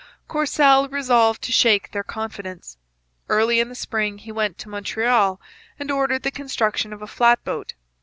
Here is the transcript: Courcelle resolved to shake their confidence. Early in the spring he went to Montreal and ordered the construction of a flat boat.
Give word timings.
Courcelle 0.27 0.89
resolved 0.89 1.43
to 1.43 1.51
shake 1.51 1.91
their 1.91 2.03
confidence. 2.03 2.75
Early 3.29 3.59
in 3.59 3.69
the 3.69 3.75
spring 3.75 4.17
he 4.17 4.31
went 4.31 4.57
to 4.57 4.67
Montreal 4.69 5.39
and 5.77 5.91
ordered 5.91 6.23
the 6.23 6.31
construction 6.31 6.91
of 6.91 7.03
a 7.03 7.05
flat 7.07 7.43
boat. 7.43 7.75